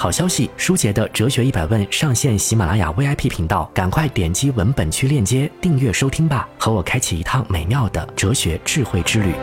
[0.00, 9.34] 好消息舒洁的哲学一百问上线喜马拉雅 vip 频道赶快点击文本区链接订阅收听吧和我开启一趟美妙的哲学智慧之旅。